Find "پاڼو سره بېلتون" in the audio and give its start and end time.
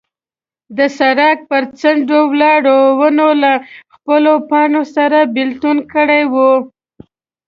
4.49-5.77